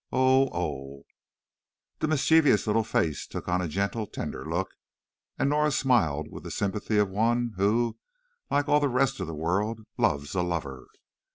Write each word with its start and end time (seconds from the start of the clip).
Ohé, 0.11 0.49
oho!" 0.51 1.03
The 1.99 2.07
mischievous 2.07 2.65
little 2.65 2.83
face 2.83 3.27
took 3.27 3.47
on 3.47 3.61
a 3.61 3.67
gentle, 3.67 4.07
tender 4.07 4.43
look 4.43 4.69
and 5.37 5.47
Norah 5.51 5.69
smiled 5.69 6.27
with 6.31 6.41
the 6.43 6.49
sympathy 6.49 6.97
of 6.97 7.07
one 7.11 7.53
who, 7.57 7.99
like 8.49 8.67
all 8.67 8.79
the 8.79 8.89
rest 8.89 9.19
of 9.19 9.27
the 9.27 9.35
world, 9.35 9.81
loves 9.99 10.33
a 10.33 10.41
lover. 10.41 10.87